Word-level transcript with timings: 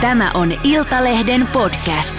Tämä 0.00 0.30
on 0.34 0.48
Iltalehden 0.64 1.48
podcast. 1.52 2.18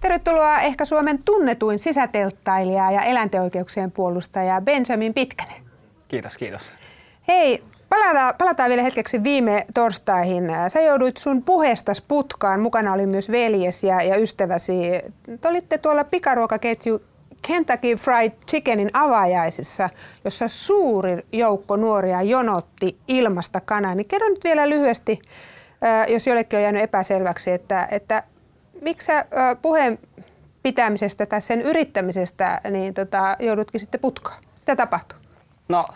Tervetuloa 0.00 0.60
ehkä 0.60 0.84
Suomen 0.84 1.22
tunnetuin 1.22 1.78
sisätelttailija 1.78 2.90
ja 2.90 3.02
eläinten 3.02 3.40
oikeuksien 3.42 3.92
puolustaja 3.92 4.60
Benjamin 4.60 5.14
Pitkänen. 5.14 5.62
Kiitos, 6.08 6.36
kiitos. 6.38 6.72
Hei, 7.28 7.64
palataan, 7.88 8.34
palataan 8.38 8.68
vielä 8.68 8.82
hetkeksi 8.82 9.24
viime 9.24 9.66
torstaihin. 9.74 10.44
Sä 10.68 10.80
jouduit 10.80 11.16
sun 11.16 11.42
puheestas 11.42 12.00
putkaan. 12.00 12.60
Mukana 12.60 12.92
oli 12.92 13.06
myös 13.06 13.30
veljes 13.30 13.84
ja, 13.84 14.02
ja 14.02 14.16
ystäväsi. 14.16 14.74
Te 15.40 15.48
olitte 15.48 15.78
tuolla 15.78 16.04
pikaruokaketju 16.04 17.02
Kentucky 17.48 17.94
Fried 17.96 18.32
Chickenin 18.46 18.90
avajaisissa, 18.92 19.90
jossa 20.24 20.48
suuri 20.48 21.26
joukko 21.32 21.76
nuoria 21.76 22.22
jonotti 22.22 22.98
ilmasta 23.08 23.60
kanaa. 23.60 23.94
Niin 23.94 24.08
kerro 24.08 24.28
nyt 24.28 24.44
vielä 24.44 24.68
lyhyesti, 24.68 25.18
jos 26.08 26.26
jollekin 26.26 26.56
on 26.56 26.62
jäänyt 26.62 26.82
epäselväksi, 26.82 27.50
että, 27.50 27.88
että 27.90 28.22
miksi 28.80 29.06
sä 29.06 29.24
puheen 29.62 29.98
pitämisestä 30.62 31.26
tai 31.26 31.40
sen 31.40 31.62
yrittämisestä 31.62 32.60
niin 32.70 32.94
tota, 32.94 33.36
joudutkin 33.40 33.80
sitten 33.80 34.00
putkaan? 34.00 34.42
Mitä 34.58 34.76
tapahtui? 34.76 35.18
No, 35.68 35.86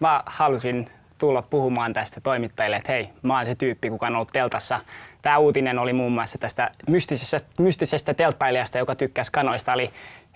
mä 0.00 0.22
halusin 0.26 0.90
tulla 1.18 1.42
puhumaan 1.42 1.92
tästä 1.92 2.20
toimittajille, 2.20 2.76
että 2.76 2.92
hei, 2.92 3.08
mä 3.22 3.36
oon 3.36 3.46
se 3.46 3.54
tyyppi, 3.54 3.90
kuka 3.90 4.06
on 4.06 4.14
ollut 4.14 4.32
teltassa. 4.32 4.80
Tämä 5.22 5.38
uutinen 5.38 5.78
oli 5.78 5.92
muun 5.92 6.12
muassa 6.12 6.38
tästä 6.38 6.70
mystisestä, 6.88 7.40
mystisestä 7.58 8.14
telttailijasta, 8.14 8.78
joka 8.78 8.94
tykkäsi 8.94 9.32
kanoista. 9.32 9.72
Oli 9.72 9.90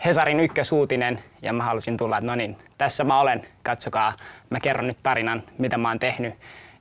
Hesarin 0.04 0.40
ykkösuutinen 0.40 1.24
ja 1.42 1.52
mä 1.52 1.62
halusin 1.62 1.96
tulla, 1.96 2.18
että 2.18 2.26
no 2.26 2.34
niin, 2.34 2.56
tässä 2.78 3.04
mä 3.04 3.20
olen, 3.20 3.46
katsokaa, 3.62 4.12
mä 4.50 4.60
kerron 4.60 4.86
nyt 4.86 4.98
tarinan, 5.02 5.42
mitä 5.58 5.78
mä 5.78 5.88
oon 5.88 5.98
tehnyt. 5.98 6.34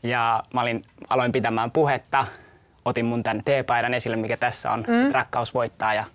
Ja 0.04 0.44
mä 0.54 0.62
olin, 0.62 0.82
aloin 1.10 1.32
pitämään 1.32 1.72
puhetta, 1.72 2.26
otin 2.86 3.06
mun 3.06 3.24
tämän 3.24 3.42
teepaidan 3.46 3.94
esille, 3.94 4.16
mikä 4.16 4.38
tässä 4.38 4.72
on, 4.72 4.80
mm. 4.88 5.12
rakkaus 5.12 5.54
voittaa. 5.54 5.94
Ja, 5.94 6.06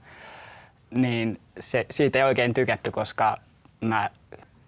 niin 0.90 1.40
se, 1.60 1.86
siitä 1.90 2.18
ei 2.18 2.24
oikein 2.24 2.54
tykätty, 2.54 2.90
koska 2.90 3.36
mä 3.80 4.10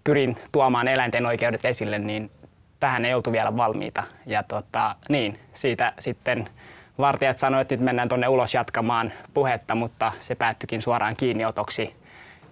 pyrin 0.03 0.37
tuomaan 0.51 0.87
eläinten 0.87 1.25
oikeudet 1.25 1.65
esille, 1.65 1.99
niin 1.99 2.31
tähän 2.79 3.05
ei 3.05 3.13
oltu 3.13 3.31
vielä 3.31 3.57
valmiita. 3.57 4.03
Ja 4.25 4.43
tota, 4.43 4.95
niin, 5.09 5.39
siitä 5.53 5.93
sitten 5.99 6.49
vartijat 6.97 7.37
sanoivat, 7.37 7.61
että 7.61 7.75
nyt 7.75 7.85
mennään 7.85 8.09
tuonne 8.09 8.27
ulos 8.27 8.53
jatkamaan 8.53 9.13
puhetta, 9.33 9.75
mutta 9.75 10.11
se 10.19 10.35
päättyikin 10.35 10.81
suoraan 10.81 11.15
kiinniotoksi. 11.15 11.95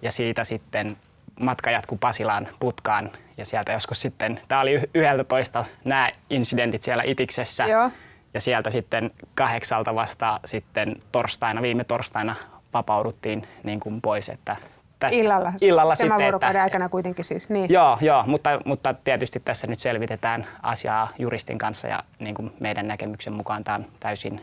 Ja 0.02 0.12
siitä 0.12 0.44
sitten 0.44 0.96
matka 1.40 1.70
jatkui 1.70 1.98
Pasilaan 2.00 2.48
putkaan 2.60 3.10
ja 3.36 3.44
sieltä 3.44 3.72
joskus 3.72 4.00
sitten, 4.00 4.40
tämä 4.48 4.60
oli 4.60 4.80
11 4.94 5.64
nämä 5.84 6.08
incidentit 6.30 6.82
siellä 6.82 7.02
Itiksessä. 7.06 7.64
Joo. 7.64 7.90
Ja 8.34 8.40
sieltä 8.40 8.70
sitten 8.70 9.10
kahdeksalta 9.34 9.94
vasta 9.94 10.40
sitten 10.44 10.96
torstaina, 11.12 11.62
viime 11.62 11.84
torstaina 11.84 12.36
vapauduttiin 12.74 13.48
niin 13.62 13.80
kuin 13.80 14.00
pois, 14.00 14.28
että 14.28 14.56
tästä. 14.98 15.16
Illalla, 15.16 15.52
illalla 15.60 15.94
sitten, 15.94 16.18
vuorokauden 16.18 16.60
että, 16.60 16.62
aikana 16.62 16.88
kuitenkin 16.88 17.24
siis. 17.24 17.50
Niin. 17.50 17.72
Joo, 17.72 17.98
joo 18.00 18.24
mutta, 18.26 18.60
mutta 18.64 18.94
tietysti 19.04 19.40
tässä 19.44 19.66
nyt 19.66 19.78
selvitetään 19.78 20.46
asiaa 20.62 21.08
juristin 21.18 21.58
kanssa 21.58 21.88
ja 21.88 22.02
niin 22.18 22.34
kuin 22.34 22.52
meidän 22.60 22.88
näkemyksen 22.88 23.32
mukaan 23.32 23.64
tämä 23.64 23.74
on 23.74 23.86
täysin, 24.00 24.40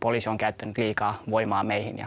poliisi 0.00 0.28
on 0.28 0.38
käyttänyt 0.38 0.78
liikaa 0.78 1.18
voimaa 1.30 1.64
meihin 1.64 1.98
ja 1.98 2.06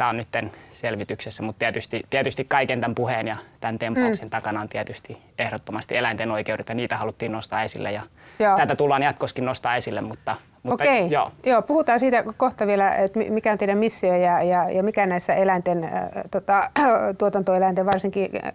tämä 0.00 0.10
on 0.10 0.16
nyt 0.16 0.28
selvityksessä, 0.70 1.42
mutta 1.42 1.58
tietysti, 1.58 2.02
tietysti 2.10 2.44
kaiken 2.44 2.80
tämän 2.80 2.94
puheen 2.94 3.26
ja 3.26 3.36
tämän 3.60 3.78
tempauksen 3.78 4.26
mm. 4.26 4.30
takana 4.30 4.60
on 4.60 4.68
tietysti 4.68 5.18
ehdottomasti 5.38 5.96
eläinten 5.96 6.30
oikeudet 6.30 6.68
ja 6.68 6.74
niitä 6.74 6.96
haluttiin 6.96 7.32
nostaa 7.32 7.62
esille 7.62 7.92
ja 7.92 8.02
Joo. 8.38 8.56
tätä 8.56 8.76
tullaan 8.76 9.02
jatkoskin 9.02 9.44
nostaa 9.44 9.76
esille, 9.76 10.00
mutta 10.00 10.36
mutta, 10.62 10.84
Okei, 10.84 11.10
joo. 11.10 11.32
joo. 11.46 11.62
puhutaan 11.62 12.00
siitä 12.00 12.24
kohta 12.36 12.66
vielä, 12.66 12.94
että 12.94 13.18
mikä 13.18 13.52
on 13.52 13.58
teidän 13.58 13.78
missio 13.78 14.16
ja, 14.16 14.42
ja, 14.42 14.70
ja 14.70 14.82
mikä 14.82 15.06
näissä 15.06 15.34
eläinten, 15.34 15.84
äh, 15.84 15.90
tota, 16.30 16.70
tuotantoeläinten 17.18 17.86
varsinkin 17.86 18.30
äh, 18.44 18.52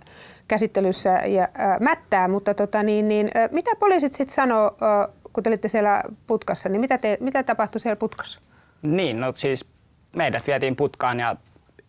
käsittelyssä 0.48 1.10
ja, 1.10 1.44
äh, 1.44 1.80
mättää, 1.80 2.28
mutta 2.28 2.54
tota, 2.54 2.84
niin, 2.84 3.08
niin, 3.08 3.32
äh, 3.36 3.50
mitä 3.52 3.72
poliisit 3.80 4.14
sitten 4.14 4.36
sanoo, 4.36 4.78
äh, 4.84 5.14
kun 5.34 5.44
te 5.44 5.50
olitte 5.50 5.68
siellä 5.68 6.04
putkassa, 6.28 6.70
niin 6.70 6.82
mitä, 6.82 6.98
te, 6.98 7.18
mitä 7.20 7.44
tapahtui 7.44 7.82
siellä 7.82 7.96
putkassa? 7.96 8.40
Niin, 8.82 9.20
no 9.20 9.34
siis 9.36 9.75
meidät 10.16 10.48
vietiin 10.48 10.76
putkaan 10.76 11.20
ja 11.20 11.36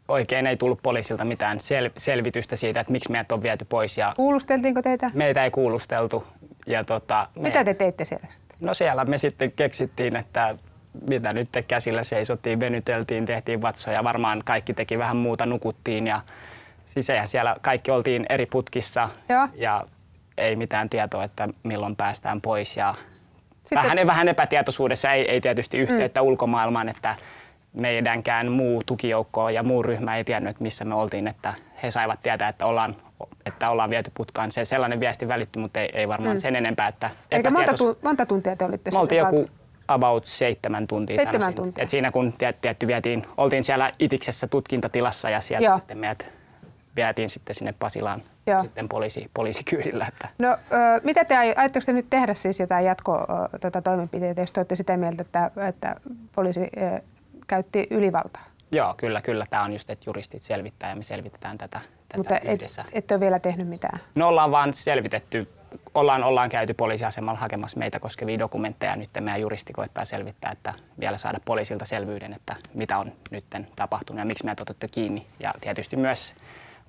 oikein 0.09 0.47
ei 0.47 0.57
tullut 0.57 0.79
poliisilta 0.83 1.25
mitään 1.25 1.59
sel- 1.59 1.93
selvitystä 1.97 2.57
siitä, 2.57 2.81
että 2.81 2.93
miksi 2.93 3.13
meidät 3.13 3.33
on 3.33 3.43
viety 3.43 3.65
pois. 3.69 3.99
Ja 3.99 4.13
Kuulusteltiinko 4.17 4.83
teitä? 4.83 5.11
Meitä 5.15 5.45
ei 5.45 5.51
kuulusteltu. 5.51 6.27
Ja 6.67 6.85
tota, 6.85 7.29
me... 7.37 7.43
Mitä 7.43 7.65
te 7.65 7.75
teitte 7.75 8.05
siellä 8.05 8.27
sitten? 8.31 8.57
No 8.61 8.75
siellä 8.75 9.05
me 9.05 9.19
sitten 9.19 9.53
keksittiin, 9.53 10.17
että 10.17 10.57
mitä 11.09 11.33
nyt 11.33 11.49
käsillä 11.69 12.03
seisottiin, 12.03 12.61
venyteltiin, 12.61 13.27
tehtiin 13.27 13.63
vatsoja. 13.63 14.05
Varmaan 14.05 14.43
kaikki 14.45 14.75
teki 14.75 14.99
vähän 14.99 15.17
muuta, 15.17 15.47
nukuttiin 15.47 16.07
ja 16.07 16.21
siis 16.87 17.11
eihän 17.11 17.29
siellä 17.29 17.57
kaikki 17.63 17.91
oltiin 17.91 18.27
eri 18.29 18.47
putkissa 18.47 19.09
Joo. 19.29 19.49
ja 19.55 19.85
ei 20.37 20.57
mitään 20.57 20.89
tietoa, 20.89 21.25
että 21.25 21.49
milloin 21.63 21.97
päästään 21.97 22.41
pois. 22.41 22.77
Ja 22.77 22.95
sitten... 23.63 23.83
vähän, 23.83 24.07
vähän 24.07 24.29
epätietoisuudessa 24.29 25.13
ei, 25.13 25.31
ei 25.31 25.41
tietysti 25.41 25.79
yhteyttä 25.79 26.21
mm. 26.21 26.27
ulkomaailmaan, 26.27 26.89
että 26.89 27.15
meidänkään 27.77 28.53
muu 28.53 28.83
tukijoukko 28.87 29.49
ja 29.49 29.63
muu 29.63 29.83
ryhmä 29.83 30.17
ei 30.17 30.25
tiennyt, 30.25 30.51
että 30.51 30.63
missä 30.63 30.85
me 30.85 30.95
oltiin, 30.95 31.29
että 31.29 31.55
he 31.83 31.91
saivat 31.91 32.23
tietää, 32.23 32.49
että 32.49 32.67
ollaan, 32.67 32.97
että 33.47 33.71
ollaan 33.71 33.91
viety 33.91 34.11
putkaan. 34.15 34.53
Se 34.53 34.65
sellainen 34.65 35.01
viesti 35.01 35.29
välittyi, 35.29 35.63
mutta 35.63 35.81
ei, 35.81 35.91
ei 35.93 36.09
varmaan 36.09 36.37
mm. 36.37 36.41
sen 36.41 36.57
enempää. 36.57 36.89
Että 36.89 37.11
Eikä 37.31 37.51
monta, 37.51 37.75
tu- 37.75 37.99
monta 38.03 38.27
tuntia 38.27 38.57
te 38.57 38.65
olitte 38.65 38.91
Me 38.91 38.99
oltiin 38.99 39.19
joku 39.19 39.51
about 39.89 40.27
seitsemän 40.27 40.87
tuntia 40.87 41.17
seitsemän 41.17 41.41
sanoisin. 41.41 41.57
tuntia. 41.57 41.85
Et 41.85 41.91
siinä 41.91 42.11
kun 42.11 42.33
tietty 42.61 42.87
vietiin, 42.87 43.27
oltiin 43.37 43.65
siellä 43.65 43.91
Itiksessä 43.99 44.47
tutkintatilassa 44.47 45.31
ja 45.31 45.41
sieltä 45.41 45.67
Joo. 45.67 45.77
sitten 45.77 45.99
meidät 45.99 46.33
vietiin 46.97 47.31
sitten 47.31 47.55
sinne 47.55 47.75
Pasilaan 47.79 48.23
Joo. 48.47 48.61
sitten 48.61 48.89
poliisi, 48.89 49.31
poliisikyydillä. 49.35 50.07
Että. 50.09 50.29
No, 50.39 50.49
ö, 50.51 50.57
mitä 51.05 51.25
te 51.25 51.37
aiotteko 51.37 51.87
te 51.87 51.93
nyt 51.93 52.07
tehdä 52.11 52.35
siis 52.35 52.61
jotain 52.61 52.85
jatko 52.85 53.27
tota, 53.61 53.83
toimenpiteitä, 53.83 54.41
jos 54.41 54.53
te 54.53 54.61
olette 54.61 54.77
sitä 54.77 54.97
mieltä, 54.97 55.23
että, 55.23 55.51
että 55.69 55.97
poliisi 56.35 56.61
käytti 57.47 57.87
ylivaltaa. 57.91 58.45
Joo, 58.73 58.95
kyllä, 58.97 59.23
kyllä. 59.23 59.47
Tämä 59.51 59.63
on 59.63 59.73
just, 59.73 59.91
että 59.91 60.09
juristit 60.09 60.43
selvittää 60.43 60.91
ja 60.91 60.97
me 60.97 61.03
selvitetään 61.03 61.59
tätä, 61.59 61.81
tätä 62.09 62.17
Mutta 62.17 62.39
yhdessä. 62.39 62.83
et, 62.83 62.89
et 63.05 63.11
ole 63.11 63.21
vielä 63.21 63.39
tehnyt 63.39 63.69
mitään? 63.69 64.01
No 64.15 64.29
ollaan 64.29 64.51
vaan 64.51 64.73
selvitetty, 64.75 65.49
ollaan, 65.95 66.25
ollaan 66.25 66.49
käyty 66.49 66.75
poliisiasemalla 66.75 67.41
hakemassa 67.41 67.79
meitä 67.79 68.01
koskevia 68.01 68.39
dokumentteja. 68.39 68.97
Nyt 68.97 69.11
meidän 69.21 69.41
juristi 69.41 69.73
koettaa 69.73 70.05
selvittää, 70.05 70.51
että 70.51 70.75
vielä 71.01 71.17
saada 71.17 71.39
poliisilta 71.45 71.85
selvyyden, 71.85 72.33
että 72.33 72.57
mitä 72.75 72.99
on 72.99 73.13
nyt 73.31 73.45
tapahtunut 73.77 74.19
ja 74.19 74.25
miksi 74.25 74.45
meidät 74.45 74.61
otettu 74.61 74.87
kiinni. 74.91 75.27
Ja 75.41 75.55
tietysti 75.61 75.97
myös 75.97 76.35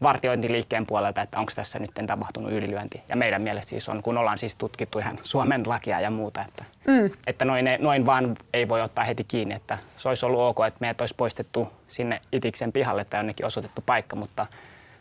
vartiointiliikkeen 0.02 0.86
puolelta, 0.86 1.22
että 1.22 1.40
onko 1.40 1.52
tässä 1.56 1.80
nyt 1.80 1.92
tapahtunut 2.08 2.52
ylilyönti. 2.52 3.02
Ja 3.10 3.16
meidän 3.16 3.42
mielestä 3.42 3.70
siis 3.70 3.90
on, 3.90 4.04
kun 4.04 4.18
ollaan 4.18 4.38
siis 4.38 4.56
tutkittu 4.56 5.00
ihan 5.00 5.20
Suomen 5.24 5.64
lakia 5.66 6.00
ja 6.00 6.12
muuta, 6.12 6.42
että, 6.42 6.64
mm. 6.88 7.12
että 7.28 7.46
noin, 7.46 7.66
noin 7.80 8.06
vaan 8.06 8.36
ei 8.54 8.70
voi 8.70 8.82
ottaa 8.82 9.04
heti 9.06 9.24
kiinni, 9.24 9.56
että 9.56 9.78
se 9.98 10.10
olisi 10.10 10.26
ollut 10.26 10.42
ok, 10.42 10.58
että 10.68 10.78
meidät 10.82 11.02
olisi 11.02 11.16
poistettu 11.18 11.74
sinne 11.88 12.22
Itiksen 12.32 12.72
pihalle 12.72 13.06
tai 13.06 13.20
jonnekin 13.20 13.46
osoitettu 13.46 13.84
paikka, 13.86 14.16
mutta 14.16 14.48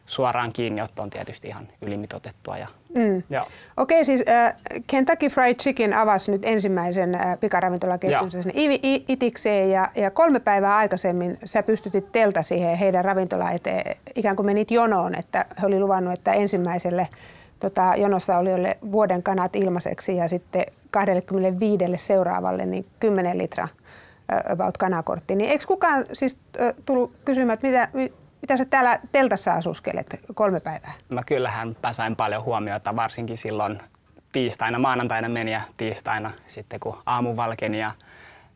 suoraan 0.06 0.52
kiinniotto 0.52 1.02
on 1.02 1.10
tietysti 1.10 1.48
ihan 1.48 1.68
ylimitotettua. 1.82 2.58
Ja, 2.58 2.66
mm. 2.94 3.16
Okei, 3.18 3.46
okay, 3.76 4.04
siis 4.04 4.24
äh, 4.28 4.54
Kentucky 4.86 5.28
Fried 5.28 5.54
Chicken 5.54 5.94
avasi 5.94 6.32
nyt 6.32 6.44
ensimmäisen 6.44 7.14
äh, 7.14 7.40
pikaravintolaketjunsa 7.40 8.42
sinne 8.42 8.54
Itikseen 9.08 9.70
ja, 9.70 9.88
ja 9.94 10.10
kolme 10.10 10.40
päivää 10.40 10.76
aikaisemmin 10.76 11.38
sä 11.44 11.62
pystytit 11.62 12.12
teltä 12.12 12.42
siihen 12.42 12.76
heidän 12.76 13.04
ravintola 13.04 13.50
eteen, 13.50 13.96
ikään 14.14 14.36
kuin 14.36 14.46
menit 14.46 14.70
jonoon, 14.70 15.14
että 15.14 15.44
he 15.62 15.66
oli 15.66 15.80
luvannut, 15.80 16.12
että 16.12 16.32
ensimmäiselle 16.32 17.08
tota, 17.60 17.94
jonossa 17.96 18.38
oli 18.38 18.50
vuoden 18.92 19.22
kanat 19.22 19.56
ilmaiseksi 19.56 20.16
ja 20.16 20.28
sitten 20.28 20.64
25 20.90 21.84
seuraavalle 21.96 22.66
niin 22.66 22.86
10 23.00 23.38
litraa 23.38 23.68
about 24.48 24.78
kanakortti. 24.78 25.36
Niin 25.36 25.50
eikö 25.50 25.64
kukaan 25.66 26.04
siis 26.12 26.38
tullut 26.86 27.12
kysymään, 27.24 27.54
että 27.54 27.66
mitä, 27.66 27.88
mitä 28.42 28.56
sä 28.56 28.64
täällä 28.64 29.00
teltassa 29.12 29.52
asuskelet 29.52 30.20
kolme 30.34 30.60
päivää? 30.60 30.92
No 31.08 31.22
kyllähän 31.26 31.76
mä 31.82 31.92
sain 31.92 32.16
paljon 32.16 32.44
huomiota, 32.44 32.96
varsinkin 32.96 33.36
silloin 33.36 33.80
tiistaina, 34.32 34.78
maanantaina 34.78 35.28
meni 35.28 35.52
ja 35.52 35.60
tiistaina 35.76 36.30
sitten 36.46 36.80
kun 36.80 36.98
aamu 37.06 37.36
valkeni 37.36 37.80
ja, 37.80 37.90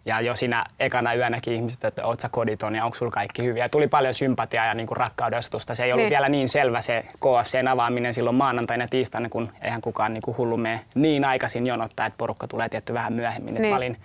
ja 0.05 0.21
jo 0.21 0.35
siinä 0.35 0.65
ekana 0.81 1.15
yönäkin 1.15 1.55
ihmiset, 1.55 1.85
että 1.85 2.07
oot 2.07 2.21
sä 2.21 2.29
koditon 2.29 2.75
ja 2.75 2.85
onko 2.85 2.97
sulla 2.97 3.13
kaikki 3.13 3.43
hyviä. 3.45 3.69
Tuli 3.69 3.89
paljon 3.89 4.15
sympatiaa 4.15 4.67
ja 4.67 4.75
niin 4.75 4.89
rakkaudestusta. 4.91 5.75
Se 5.75 5.85
ei 5.85 5.93
ollut 5.93 6.03
niin. 6.03 6.11
vielä 6.11 6.29
niin 6.29 6.49
selvä 6.49 6.81
se 6.81 7.03
KFCn 7.03 7.69
avaaminen 7.69 8.15
silloin 8.15 8.37
maanantaina 8.37 8.85
ja 8.85 8.89
tiistaina, 8.89 9.29
kun 9.29 9.53
eihän 9.63 9.81
kukaan 9.81 10.15
niin 10.15 10.23
kuin 10.23 10.37
hullu 10.37 10.57
mene 10.57 10.81
niin 10.95 11.25
aikaisin 11.25 11.67
jonottaa, 11.67 12.07
että 12.07 12.19
porukka 12.19 12.49
tulee 12.49 12.69
tietty 12.69 12.95
vähän 12.95 13.13
myöhemmin. 13.13 13.55
Niin. 13.55 13.71
Mä 13.71 13.77
olin 13.77 13.97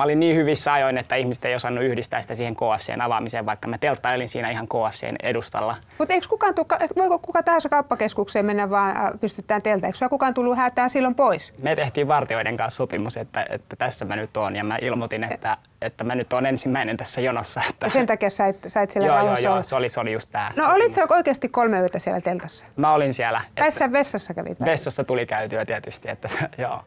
mä 0.00 0.04
olin 0.04 0.20
niin 0.20 0.36
hyvissä 0.36 0.72
ajoin, 0.72 0.98
että 0.98 1.16
ihmiset 1.16 1.44
ei 1.44 1.54
osannut 1.54 1.84
yhdistää 1.84 2.20
sitä 2.20 2.34
siihen 2.34 2.56
KFCn 2.56 3.00
avaamiseen, 3.00 3.46
vaikka 3.46 3.68
mä 3.68 3.78
telttailin 3.78 4.28
siinä 4.28 4.50
ihan 4.50 4.68
KFCn 4.68 5.16
edustalla. 5.22 5.76
Mutta 5.98 6.14
eikö 6.14 6.26
kukaan 6.28 6.54
tuu, 6.54 6.66
voiko 6.98 7.18
kuka 7.18 7.42
tahansa 7.42 7.68
kauppakeskukseen 7.68 8.46
mennä 8.46 8.70
vaan 8.70 8.96
äh, 8.96 9.10
pystytään 9.20 9.62
teltä? 9.62 9.86
Eikö 9.86 10.08
kukaan 10.08 10.34
tullut 10.34 10.56
hätään 10.56 10.90
silloin 10.90 11.14
pois? 11.14 11.52
Me 11.62 11.76
tehtiin 11.76 12.08
vartioiden 12.08 12.56
kanssa 12.56 12.76
sopimus, 12.76 13.16
että, 13.16 13.46
että 13.48 13.76
tässä 13.76 14.04
mä 14.04 14.16
nyt 14.16 14.36
oon 14.36 14.56
ja 14.56 14.64
mä 14.64 14.78
ilmoitin, 14.82 15.24
että, 15.24 15.56
että 15.82 16.04
mä 16.04 16.14
nyt 16.14 16.32
oon 16.32 16.46
ensimmäinen 16.46 16.96
tässä 16.96 17.20
jonossa. 17.20 17.62
Että... 17.70 17.86
Ja 17.86 17.90
sen 17.90 18.06
takia 18.06 18.30
sait, 18.30 18.56
sait 18.68 18.90
siellä 18.90 19.06
joo, 19.06 19.26
joo, 19.26 19.36
joo, 19.36 19.62
se 19.62 19.76
oli, 19.76 19.88
se 19.88 20.00
oli 20.00 20.12
just 20.12 20.28
tää. 20.32 20.52
No 20.56 20.74
olit 20.74 20.92
sä 20.92 21.02
oikeasti 21.08 21.48
kolme 21.48 21.80
yötä 21.80 21.98
siellä 21.98 22.20
teltassa? 22.20 22.64
Mä 22.76 22.94
olin 22.94 23.14
siellä. 23.14 23.40
Tai 23.54 23.70
sä 23.70 23.92
vessassa 23.92 24.34
kävit? 24.34 24.60
vessassa 24.64 25.04
tuli 25.04 25.26
käytyä 25.26 25.64
tietysti, 25.64 26.10
että 26.10 26.28
joo. 26.58 26.84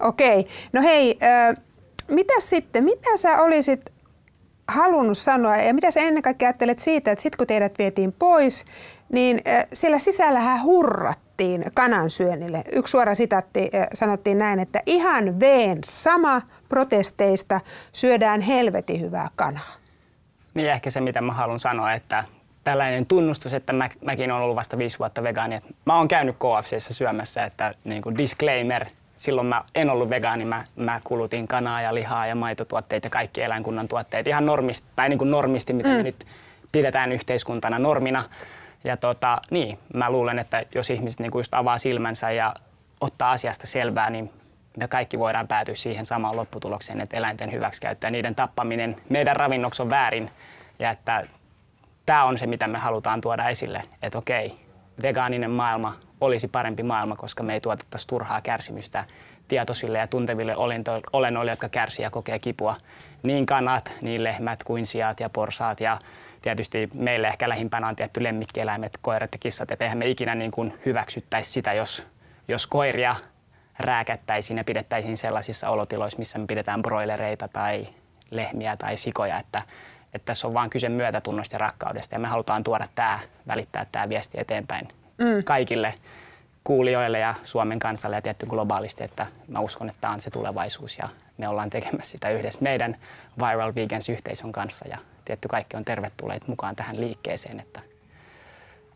Okei. 0.00 0.46
No 0.72 0.82
hei, 0.82 1.18
äh, 1.22 1.56
mitä 2.08 2.34
sitten, 2.38 2.84
mitä 2.84 3.16
sä 3.16 3.42
olisit 3.42 3.80
halunnut 4.68 5.18
sanoa 5.18 5.56
ja 5.56 5.74
mitä 5.74 5.90
sä 5.90 6.00
ennen 6.00 6.22
kaikkea 6.22 6.48
ajattelet 6.48 6.78
siitä, 6.78 7.12
että 7.12 7.22
sitten 7.22 7.38
kun 7.38 7.46
teidät 7.46 7.78
vietiin 7.78 8.12
pois, 8.12 8.64
niin 9.12 9.40
äh, 9.48 9.66
siellä 9.72 9.98
sisällähän 9.98 10.62
hurrattiin 10.62 11.64
kanansyönnille. 11.74 12.64
Yksi 12.72 12.90
suora 12.90 13.14
sitaatti 13.14 13.70
äh, 13.74 13.86
sanottiin 13.94 14.38
näin, 14.38 14.60
että 14.60 14.82
ihan 14.86 15.40
veen 15.40 15.78
sama 15.84 16.42
protesteista 16.68 17.60
syödään 17.92 18.40
helvetin 18.40 19.00
hyvää 19.00 19.28
kanaa. 19.36 19.74
Niin 20.54 20.70
ehkä 20.70 20.90
se, 20.90 21.00
mitä 21.00 21.20
mä 21.20 21.32
haluan 21.32 21.60
sanoa, 21.60 21.92
että 21.92 22.24
tällainen 22.64 23.06
tunnustus, 23.06 23.54
että 23.54 23.72
mä, 23.72 23.88
mäkin 24.04 24.32
olen 24.32 24.44
ollut 24.44 24.56
vasta 24.56 24.78
viisi 24.78 24.98
vuotta 24.98 25.22
vegaani. 25.22 25.60
Mä 25.84 25.98
oon 25.98 26.08
käynyt 26.08 26.36
KFCssä 26.36 26.94
syömässä, 26.94 27.44
että 27.44 27.72
niin 27.84 28.02
kuin 28.02 28.18
disclaimer, 28.18 28.86
silloin 29.16 29.46
mä 29.46 29.64
en 29.74 29.90
ollut 29.90 30.10
vegaani, 30.10 30.44
mä, 30.44 30.64
mä 30.76 31.00
kulutin 31.04 31.48
kanaa 31.48 31.82
ja 31.82 31.94
lihaa 31.94 32.26
ja 32.26 32.34
maitotuotteita 32.34 33.06
ja 33.06 33.10
kaikki 33.10 33.42
eläinkunnan 33.42 33.88
tuotteet. 33.88 34.28
Ihan 34.28 34.46
normisti, 34.46 34.88
tai 34.96 35.08
niin 35.08 35.18
kuin 35.18 35.30
normisti, 35.30 35.72
mitä 35.72 35.88
mm. 35.88 35.94
me 35.94 36.02
nyt 36.02 36.26
pidetään 36.72 37.12
yhteiskuntana 37.12 37.78
normina. 37.78 38.24
Ja 38.84 38.96
tota, 38.96 39.40
niin, 39.50 39.78
mä 39.94 40.10
luulen, 40.10 40.38
että 40.38 40.62
jos 40.74 40.90
ihmiset 40.90 41.20
niin 41.20 41.30
kuin 41.30 41.40
just 41.40 41.54
avaa 41.54 41.78
silmänsä 41.78 42.30
ja 42.30 42.54
ottaa 43.00 43.32
asiasta 43.32 43.66
selvää, 43.66 44.10
niin 44.10 44.30
me 44.76 44.88
kaikki 44.88 45.18
voidaan 45.18 45.48
päätyä 45.48 45.74
siihen 45.74 46.06
samaan 46.06 46.36
lopputulokseen, 46.36 47.00
että 47.00 47.16
eläinten 47.16 47.52
hyväksikäyttö 47.52 48.06
ja 48.06 48.10
niiden 48.10 48.34
tappaminen 48.34 48.96
meidän 49.08 49.36
ravinnoksi 49.36 49.82
on 49.82 49.90
väärin. 49.90 50.30
Ja 50.78 50.90
että 50.90 51.22
tämä 52.06 52.24
on 52.24 52.38
se, 52.38 52.46
mitä 52.46 52.68
me 52.68 52.78
halutaan 52.78 53.20
tuoda 53.20 53.48
esille, 53.48 53.82
että 54.02 54.18
okei, 54.18 54.63
vegaaninen 55.02 55.50
maailma 55.50 55.94
olisi 56.20 56.48
parempi 56.48 56.82
maailma, 56.82 57.16
koska 57.16 57.42
me 57.42 57.54
ei 57.54 57.60
tuotettaisi 57.60 58.06
turhaa 58.06 58.40
kärsimystä 58.40 59.04
tietoisille 59.48 59.98
ja 59.98 60.06
tunteville 60.06 60.56
olennoille, 61.12 61.52
jotka 61.52 61.68
kärsii 61.68 62.02
ja 62.02 62.10
kokee 62.10 62.38
kipua. 62.38 62.76
Niin 63.22 63.46
kanat, 63.46 63.92
niin 64.00 64.24
lehmät 64.24 64.64
kuin 64.64 64.86
siat 64.86 65.20
ja 65.20 65.30
porsaat 65.30 65.80
ja 65.80 65.98
tietysti 66.42 66.88
meille 66.94 67.26
ehkä 67.26 67.48
lähimpänä 67.48 67.88
on 67.88 67.96
tietty 67.96 68.22
lemmikkieläimet, 68.22 68.98
koirat 69.02 69.32
ja 69.32 69.38
kissat, 69.38 69.70
että 69.70 69.84
eihän 69.84 69.98
me 69.98 70.08
ikinä 70.08 70.34
niin 70.34 70.50
kuin 70.50 70.78
hyväksyttäisi 70.86 71.50
sitä, 71.50 71.72
jos, 71.72 72.06
jos 72.48 72.66
koiria 72.66 73.16
rääkättäisiin 73.78 74.56
ja 74.56 74.64
pidettäisiin 74.64 75.16
sellaisissa 75.16 75.68
olotiloissa, 75.68 76.18
missä 76.18 76.38
me 76.38 76.46
pidetään 76.46 76.82
broilereita 76.82 77.48
tai 77.48 77.86
lehmiä 78.30 78.76
tai 78.76 78.96
sikoja, 78.96 79.38
että, 79.38 79.62
että 80.14 80.26
tässä 80.26 80.46
on 80.46 80.54
vaan 80.54 80.70
kyse 80.70 80.88
myötätunnosta 80.88 81.54
ja 81.54 81.58
rakkaudesta 81.58 82.14
ja 82.14 82.18
me 82.18 82.28
halutaan 82.28 82.64
tuoda 82.64 82.88
tämä, 82.94 83.18
välittää 83.46 83.86
tämä 83.92 84.08
viesti 84.08 84.40
eteenpäin 84.40 84.88
mm. 85.18 85.44
kaikille 85.44 85.94
kuulijoille 86.64 87.18
ja 87.18 87.34
Suomen 87.42 87.78
kansalle 87.78 88.16
ja 88.16 88.22
tietty 88.22 88.46
globaalisti, 88.46 89.04
että 89.04 89.26
mä 89.48 89.60
uskon, 89.60 89.88
että 89.88 90.00
tämä 90.00 90.12
on 90.12 90.20
se 90.20 90.30
tulevaisuus 90.30 90.98
ja 90.98 91.08
me 91.38 91.48
ollaan 91.48 91.70
tekemässä 91.70 92.10
sitä 92.10 92.30
yhdessä 92.30 92.58
meidän 92.62 92.96
Viral 93.38 93.72
Vegans-yhteisön 93.74 94.52
kanssa 94.52 94.88
ja 94.88 94.98
tietty 95.24 95.48
kaikki 95.48 95.76
on 95.76 95.84
tervetulleet 95.84 96.48
mukaan 96.48 96.76
tähän 96.76 97.00
liikkeeseen, 97.00 97.60
että 97.60 97.80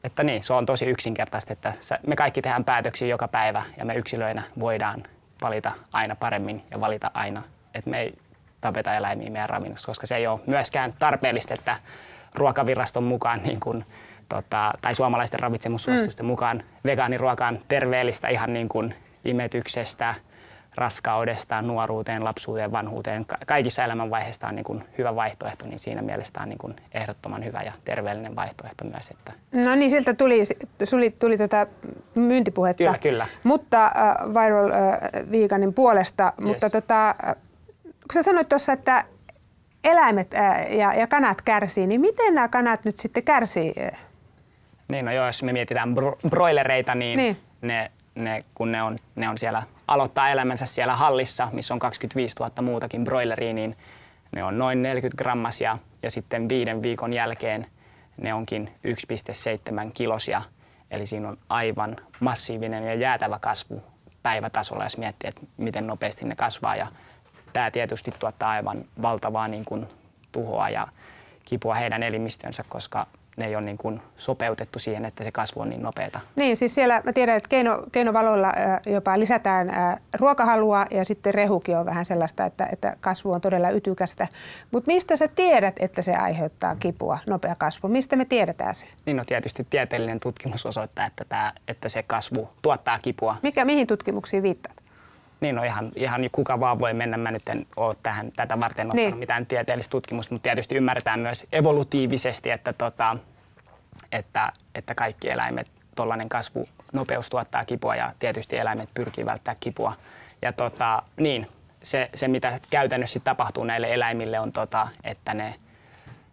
että 0.04 0.22
niin, 0.24 0.42
se 0.42 0.52
on 0.52 0.66
tosi 0.66 0.86
yksinkertaista, 0.86 1.52
että 1.52 1.72
me 2.06 2.16
kaikki 2.16 2.42
tehdään 2.42 2.64
päätöksiä 2.64 3.08
joka 3.08 3.28
päivä 3.28 3.62
ja 3.76 3.84
me 3.84 3.94
yksilöinä 3.94 4.42
voidaan 4.60 5.02
valita 5.42 5.72
aina 5.92 6.16
paremmin 6.16 6.64
ja 6.70 6.80
valita 6.80 7.10
aina, 7.14 7.42
että 7.74 7.90
me 7.90 8.00
ei 8.00 8.14
tapeta 8.60 8.94
eläimiä 8.94 9.30
meidän 9.30 9.48
ravinnossa, 9.48 9.86
koska 9.86 10.06
se 10.06 10.16
ei 10.16 10.26
ole 10.26 10.40
myöskään 10.46 10.92
tarpeellista, 10.98 11.54
että 11.54 11.76
ruokaviraston 12.34 13.04
mukaan 13.04 13.42
niin 13.42 13.60
kuin, 13.60 13.84
tota, 14.28 14.72
tai 14.80 14.94
suomalaisten 14.94 15.40
ravitsemussuositusten 15.40 16.26
mm. 16.26 16.28
mukaan 16.28 16.62
vegaaniruoka 16.84 17.46
on 17.46 17.58
terveellistä 17.68 18.28
ihan 18.28 18.52
niin 18.52 18.68
kuin 18.68 18.94
imetyksestä, 19.24 20.14
raskaudesta, 20.78 21.62
nuoruuteen, 21.62 22.24
lapsuuteen, 22.24 22.72
vanhuuteen, 22.72 23.24
kaikissa 23.46 23.84
elämänvaiheissa 23.84 24.46
on 24.46 24.54
niin 24.54 24.64
kuin 24.64 24.84
hyvä 24.98 25.14
vaihtoehto, 25.14 25.66
niin 25.66 25.78
siinä 25.78 26.02
mielessä 26.02 26.32
tämä 26.32 26.42
on 26.42 26.48
niin 26.48 26.58
kuin 26.58 26.76
ehdottoman 26.94 27.44
hyvä 27.44 27.62
ja 27.62 27.72
terveellinen 27.84 28.36
vaihtoehto 28.36 28.84
myös. 28.84 29.10
Että 29.10 29.32
No 29.52 29.74
niin, 29.74 29.90
siltä 29.90 30.14
tuli, 30.14 30.42
tuli, 30.90 31.10
tuli 31.10 31.38
tota 31.38 31.66
myyntipuhetta. 32.14 32.84
Kyllä, 32.84 32.98
kyllä. 32.98 33.26
Mutta 33.42 33.84
äh, 33.84 34.28
Viral 34.28 34.70
äh, 34.70 34.98
Veganin 35.30 35.74
puolesta, 35.74 36.32
yes. 36.38 36.48
mutta 36.48 36.70
tota, 36.70 37.14
kun 38.08 38.14
sä 38.14 38.22
sanoit 38.22 38.48
tuossa, 38.48 38.72
että 38.72 39.04
eläimet 39.84 40.32
ja, 40.78 40.94
ja 40.94 41.06
kanat 41.06 41.42
kärsii, 41.42 41.86
niin 41.86 42.00
miten 42.00 42.34
nämä 42.34 42.48
kanat 42.48 42.84
nyt 42.84 42.96
sitten 42.98 43.22
kärsii? 43.22 43.74
Niin, 44.88 45.04
no 45.04 45.12
joo, 45.12 45.26
jos 45.26 45.42
me 45.42 45.52
mietitään 45.52 45.94
bro- 45.98 46.30
broilereita, 46.30 46.94
niin, 46.94 47.16
Niin. 47.16 47.36
Ne, 47.62 47.90
ne, 48.14 48.44
kun 48.54 48.72
ne 48.72 48.82
on, 48.82 48.96
ne 49.16 49.28
on 49.28 49.38
siellä, 49.38 49.62
aloittaa 49.88 50.28
elämänsä 50.28 50.66
siellä 50.66 50.96
hallissa, 50.96 51.48
missä 51.52 51.74
on 51.74 51.80
25 51.80 52.36
000 52.40 52.62
muutakin 52.62 53.04
broileria, 53.04 53.52
niin 53.52 53.76
ne 54.32 54.44
on 54.44 54.58
noin 54.58 54.82
40 54.82 55.24
grammasia 55.24 55.78
ja 56.02 56.10
sitten 56.10 56.48
viiden 56.48 56.82
viikon 56.82 57.12
jälkeen 57.12 57.66
ne 58.16 58.34
onkin 58.34 58.72
1,7 58.86 59.90
kilosia. 59.94 60.42
Eli 60.90 61.06
siinä 61.06 61.28
on 61.28 61.38
aivan 61.48 61.96
massiivinen 62.20 62.84
ja 62.84 62.94
jäätävä 62.94 63.38
kasvu 63.38 63.82
päivätasolla, 64.22 64.84
jos 64.84 64.98
miettii, 64.98 65.28
että 65.28 65.40
miten 65.56 65.86
nopeasti 65.86 66.24
ne 66.24 66.36
kasvaa. 66.36 66.76
Ja 66.76 66.86
tämä 67.52 67.70
tietysti 67.70 68.10
tuottaa 68.18 68.50
aivan 68.50 68.84
valtavaa 69.02 69.48
niin 69.48 69.64
kuin, 69.64 69.86
tuhoa 70.32 70.68
ja 70.68 70.88
kipua 71.44 71.74
heidän 71.74 72.02
elimistönsä, 72.02 72.64
koska 72.68 73.06
ne 73.38 73.46
ei 73.46 73.56
ole 73.56 73.64
niin 73.64 73.78
kuin, 73.78 74.00
sopeutettu 74.16 74.78
siihen, 74.78 75.04
että 75.04 75.24
se 75.24 75.32
kasvu 75.32 75.60
on 75.60 75.68
niin 75.68 75.82
nopeata. 75.82 76.20
Niin, 76.36 76.56
siis 76.56 76.74
siellä 76.74 77.02
mä 77.04 77.12
tiedän, 77.12 77.36
että 77.36 77.48
keino, 77.48 77.82
keinovaloilla 77.92 78.52
jopa 78.86 79.18
lisätään 79.18 79.70
ruokahalua 80.18 80.86
ja 80.90 81.04
sitten 81.04 81.34
rehukin 81.34 81.76
on 81.78 81.86
vähän 81.86 82.04
sellaista, 82.04 82.46
että, 82.46 82.68
että 82.72 82.96
kasvu 83.00 83.32
on 83.32 83.40
todella 83.40 83.70
ytykästä. 83.70 84.26
Mutta 84.70 84.92
mistä 84.92 85.16
sä 85.16 85.28
tiedät, 85.28 85.74
että 85.78 86.02
se 86.02 86.14
aiheuttaa 86.14 86.76
kipua, 86.76 87.18
nopea 87.26 87.54
kasvu? 87.58 87.88
Mistä 87.88 88.16
me 88.16 88.24
tiedetään 88.24 88.74
se? 88.74 88.86
Niin 89.06 89.16
no 89.16 89.24
tietysti 89.24 89.66
tieteellinen 89.70 90.20
tutkimus 90.20 90.66
osoittaa, 90.66 91.06
että, 91.06 91.24
tämä, 91.28 91.52
että 91.68 91.88
se 91.88 92.02
kasvu 92.02 92.48
tuottaa 92.62 92.98
kipua. 92.98 93.36
Mikä, 93.42 93.64
mihin 93.64 93.86
tutkimuksiin 93.86 94.42
viittaat? 94.42 94.77
Niin 95.40 95.54
no 95.54 95.62
ihan, 95.62 95.92
ihan 95.96 96.28
kuka 96.32 96.60
vaan 96.60 96.78
voi 96.78 96.94
mennä. 96.94 97.16
Mä 97.16 97.30
nyt 97.30 97.48
en 97.48 97.66
ole 97.76 97.94
tähän, 98.02 98.32
tätä 98.36 98.60
varten 98.60 98.86
ottanut 98.86 99.06
Niin. 99.06 99.18
mitään 99.18 99.46
tieteellistä 99.46 99.90
tutkimusta, 99.90 100.34
mutta 100.34 100.42
tietysti 100.42 100.76
ymmärretään 100.76 101.20
myös 101.20 101.46
evolutiivisesti, 101.52 102.50
että, 102.50 102.72
tota, 102.72 103.16
että, 104.12 104.52
että 104.74 104.94
kaikki 104.94 105.30
eläimet, 105.30 105.70
tuollainen 105.96 106.28
kasvunopeus 106.28 107.30
tuottaa 107.30 107.64
kipua 107.64 107.96
ja 107.96 108.12
tietysti 108.18 108.56
eläimet 108.56 108.88
pyrkii 108.94 109.26
välttää 109.26 109.56
kipua. 109.60 109.92
Ja 110.42 110.52
tota, 110.52 111.02
niin, 111.16 111.46
se, 111.82 112.10
se, 112.14 112.28
mitä 112.28 112.58
käytännössä 112.70 113.20
tapahtuu 113.20 113.64
näille 113.64 113.94
eläimille 113.94 114.40
on, 114.40 114.52
tota, 114.52 114.88
että 115.04 115.34
ne, 115.34 115.54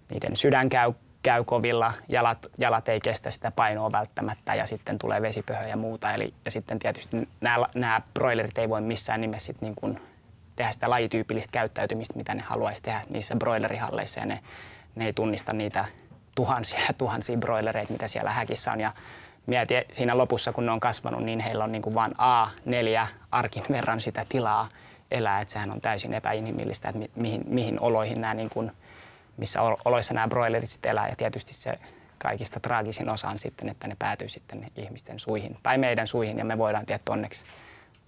niiden 0.10 0.36
sydän 0.36 0.70
käy, 0.70 0.94
käy 1.26 1.44
kovilla, 1.44 1.94
jalat, 2.10 2.46
jalat 2.60 2.90
ei 2.90 3.00
kestä 3.00 3.30
sitä 3.30 3.52
painoa 3.52 3.92
välttämättä 3.92 4.56
ja 4.56 4.66
sitten 4.66 4.98
tulee 4.98 5.22
vesipöhö 5.22 5.68
ja 5.68 5.78
muuta. 5.78 6.14
Eli, 6.14 6.34
ja 6.46 6.52
sitten 6.52 6.80
tietysti 6.80 7.30
nämä, 7.42 7.66
nämä 7.76 8.02
broilerit 8.14 8.58
ei 8.58 8.70
voi 8.70 8.82
missään 8.82 9.22
nimessä 9.22 9.46
sit 9.46 9.62
niin 9.62 9.76
kuin 9.76 10.02
tehdä 10.56 10.72
sitä 10.72 10.90
lajityypillistä 10.90 11.52
käyttäytymistä, 11.52 12.18
mitä 12.18 12.34
ne 12.34 12.42
haluaisi 12.42 12.84
tehdä 12.84 13.02
niissä 13.10 13.36
broilerihalleissa 13.36 14.20
ja 14.20 14.26
ne, 14.26 14.40
ne 14.96 15.06
ei 15.06 15.14
tunnista 15.14 15.54
niitä 15.54 15.86
tuhansia 16.36 16.80
ja 16.88 16.94
tuhansia 16.94 17.38
broilereita, 17.38 17.92
mitä 17.94 18.08
siellä 18.08 18.32
häkissä 18.32 18.72
on. 18.72 18.80
Ja 18.80 18.92
mieti 19.46 19.74
siinä 19.92 20.18
lopussa, 20.18 20.54
kun 20.54 20.66
ne 20.66 20.72
on 20.72 20.80
kasvanut, 20.80 21.24
niin 21.24 21.40
heillä 21.40 21.64
on 21.64 21.72
niin 21.72 21.82
kuin 21.82 21.96
vain 21.96 22.12
A4 22.12 23.08
arkin 23.32 23.64
verran 23.70 24.02
sitä 24.02 24.26
tilaa 24.30 24.70
elää, 25.12 25.42
että 25.42 25.52
sehän 25.52 25.72
on 25.72 25.82
täysin 25.82 26.14
epäinhimillistä, 26.14 26.90
että 26.90 27.00
mi- 27.00 27.12
mihin, 27.16 27.42
mihin 27.48 27.80
oloihin 27.80 28.22
nämä, 28.22 28.34
niin 28.34 28.50
kuin, 28.50 28.72
missä 29.38 29.62
ol- 29.62 29.76
oloissa 29.86 30.14
nämä 30.14 30.28
broilerit 30.28 30.70
sitten 30.70 30.90
elää. 30.90 31.10
Ja 31.10 31.16
tietysti 31.16 31.54
se 31.54 31.80
kaikista 32.18 32.60
traagisin 32.60 33.10
osa 33.10 33.28
on 33.28 33.40
sitten, 33.40 33.70
että 33.70 33.88
ne 33.88 33.96
päätyy 34.00 34.30
sitten 34.30 34.68
ihmisten 34.76 35.20
suihin 35.20 35.58
tai 35.64 35.78
meidän 35.78 36.08
suihin 36.08 36.38
ja 36.38 36.46
me 36.46 36.58
voidaan 36.58 36.86
tietty 36.86 37.12
onneksi 37.12 37.46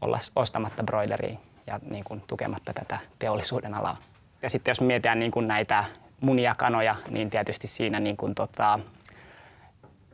olla 0.01 0.19
ostamatta 0.35 0.83
broileria 0.83 1.37
ja 1.67 1.79
niin 1.89 2.03
kuin 2.03 2.23
tukematta 2.27 2.73
tätä 2.73 2.99
teollisuuden 3.19 3.73
alaa. 3.73 3.97
Ja 4.41 4.49
sitten 4.49 4.71
jos 4.71 4.81
mietitään 4.81 5.19
niin 5.19 5.31
kuin 5.31 5.47
näitä 5.47 5.83
munia 6.21 6.55
kanoja, 6.55 6.95
niin 7.09 7.29
tietysti 7.29 7.67
siinä 7.67 7.99
niin 7.99 8.17
kuin 8.17 8.35
tota, 8.35 8.79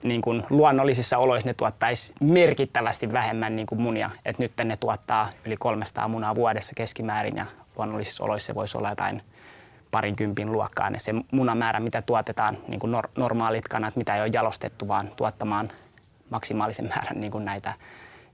niin 0.03 0.22
kuin 0.22 0.43
luonnollisissa 0.50 1.17
oloissa 1.17 1.50
ne 1.50 1.53
tuottaisi 1.53 2.13
merkittävästi 2.22 3.13
vähemmän 3.13 3.55
niin 3.55 3.65
kuin 3.65 3.82
munia. 3.82 4.10
Et 4.25 4.39
nyt 4.39 4.53
ne 4.63 4.77
tuottaa 4.77 5.29
yli 5.46 5.58
300 5.58 6.08
munaa 6.08 6.36
vuodessa 6.36 6.74
keskimäärin 6.75 7.38
ja 7.38 7.46
luonnollisissa 7.77 8.24
oloissa 8.24 8.48
se 8.48 8.55
voisi 8.55 8.77
olla 8.77 8.89
jotain 8.89 9.22
parinkympin 9.93 10.51
luokkaa 10.51 10.89
ne 10.89 11.00
se 11.00 11.13
munamäärä, 11.31 11.79
mitä 11.79 12.01
tuotetaan, 12.01 12.57
niin 12.67 12.79
kuin 12.79 12.93
nor- 12.93 13.09
normaalit 13.17 13.67
kanat, 13.67 13.95
mitä 13.95 14.15
ei 14.15 14.21
ole 14.21 14.29
jalostettu, 14.33 14.88
vaan 14.88 15.09
tuottamaan 15.17 15.71
maksimaalisen 16.29 16.88
määrän 16.88 17.21
niin 17.21 17.31
kuin 17.31 17.45
näitä 17.45 17.73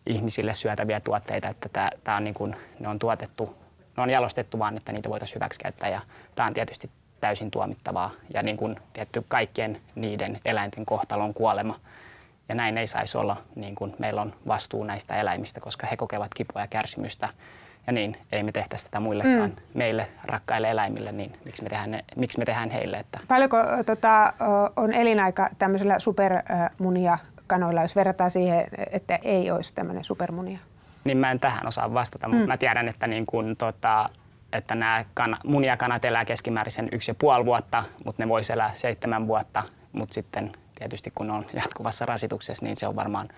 ihmisille 0.07 0.53
syötäviä 0.53 0.99
tuotteita, 0.99 1.47
että 1.49 1.69
tämä, 1.69 1.89
tämä 2.03 2.17
on 2.17 2.23
niin 2.23 2.33
kuin, 2.33 2.55
ne 2.79 2.87
on 2.87 2.99
tuotettu, 2.99 3.55
ne 3.97 4.03
on 4.03 4.09
jalostettu 4.09 4.59
vaan, 4.59 4.77
että 4.77 4.91
niitä 4.91 5.09
voitaisiin 5.09 5.35
hyväksikäyttää 5.35 5.89
ja 5.89 6.01
tämä 6.35 6.47
on 6.47 6.53
tietysti 6.53 6.89
täysin 7.21 7.51
tuomittavaa 7.51 8.11
ja 8.33 8.43
niin 8.43 8.57
kuin 8.57 8.75
tietty 8.93 9.25
kaikkien 9.27 9.81
niiden 9.95 10.39
eläinten 10.45 10.85
kohtalon 10.85 11.33
kuolema. 11.33 11.79
Ja 12.49 12.55
näin 12.55 12.77
ei 12.77 12.87
saisi 12.87 13.17
olla, 13.17 13.37
niin 13.55 13.75
kuin 13.75 13.95
meillä 13.99 14.21
on 14.21 14.33
vastuu 14.47 14.83
näistä 14.83 15.15
eläimistä, 15.15 15.59
koska 15.59 15.87
he 15.87 15.97
kokevat 15.97 16.33
kipua 16.33 16.61
ja 16.61 16.67
kärsimystä. 16.67 17.29
Ja 17.89 17.93
niin, 17.93 18.17
ei 18.31 18.43
me 18.43 18.51
tehtäisi 18.51 18.85
tätä 18.85 18.99
muillekaan 18.99 19.49
mm. 19.49 19.55
meille 19.73 20.07
rakkaille 20.23 20.69
eläimille, 20.69 21.11
niin 21.11 21.33
miksi 21.45 21.63
me 21.63 21.69
tehdään, 21.69 21.91
ne, 21.91 22.03
miksi 22.15 22.39
me 22.39 22.45
tehdään 22.45 22.69
heille? 22.69 22.97
Että... 22.97 23.19
Paljonko 23.27 23.57
tota, 23.85 24.33
on 24.75 24.93
elinaika 24.93 25.49
tämmöisellä 25.59 25.99
supermunia 25.99 27.17
kanoilla, 27.47 27.81
jos 27.81 27.95
verrataan 27.95 28.31
siihen, 28.31 28.65
että 28.91 29.19
ei 29.23 29.51
olisi 29.51 29.75
tämmöinen 29.75 30.03
supermunia? 30.03 30.59
Niin 31.03 31.17
mä 31.17 31.31
en 31.31 31.39
tähän 31.39 31.67
osaa 31.67 31.93
vastata, 31.93 32.27
mm. 32.27 32.35
mutta 32.35 32.47
mä 32.47 32.57
tiedän, 32.57 32.87
että, 32.87 33.07
niin 33.07 33.25
kun, 33.25 33.55
tota, 33.57 34.09
että 34.53 34.75
nämä 34.75 35.05
kana, 35.13 35.37
muniakanat 35.45 36.05
elää 36.05 36.25
keskimäärin 36.25 36.71
sen 36.71 36.89
yksi 36.91 37.11
ja 37.11 37.15
puoli 37.15 37.45
vuotta, 37.45 37.83
mutta 38.05 38.23
ne 38.23 38.29
voisi 38.29 38.53
elää 38.53 38.71
seitsemän 38.73 39.27
vuotta, 39.27 39.63
mutta 39.91 40.13
sitten 40.13 40.51
tietysti 40.75 41.11
kun 41.15 41.31
on 41.31 41.45
jatkuvassa 41.53 42.05
rasituksessa, 42.05 42.65
niin 42.65 42.77
se 42.77 42.87
on 42.87 42.95
varmaan 42.95 43.29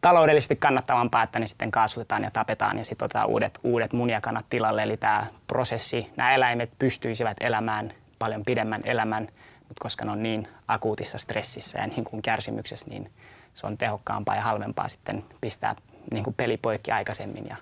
taloudellisesti 0.00 0.56
kannattavampaa, 0.56 1.22
että 1.22 1.38
ne 1.38 1.46
sitten 1.46 1.70
kaasutetaan 1.70 2.22
ja 2.22 2.30
tapetaan 2.30 2.78
ja 2.78 2.84
sitten 2.84 3.06
otetaan 3.06 3.28
uudet, 3.28 3.58
uudet 3.64 3.92
muniakanat 3.92 4.46
tilalle. 4.50 4.82
Eli 4.82 4.96
tämä 4.96 5.26
prosessi, 5.46 6.12
nämä 6.16 6.34
eläimet 6.34 6.70
pystyisivät 6.78 7.36
elämään 7.40 7.92
paljon 8.18 8.42
pidemmän 8.46 8.82
elämän, 8.84 9.22
mutta 9.58 9.80
koska 9.82 10.04
ne 10.04 10.10
on 10.10 10.22
niin 10.22 10.48
akuutissa 10.68 11.18
stressissä 11.18 11.78
ja 11.78 11.86
niin 11.86 12.04
kuin 12.04 12.22
kärsimyksessä, 12.22 12.88
niin 12.90 13.10
se 13.54 13.66
on 13.66 13.78
tehokkaampaa 13.78 14.36
ja 14.36 14.42
halvempaa 14.42 14.88
sitten 14.88 15.24
pistää 15.40 15.74
niin 16.12 16.24
kuin 16.24 16.34
pelipoikki 16.34 16.90
aikaisemmin 16.90 17.46
ja 17.48 17.56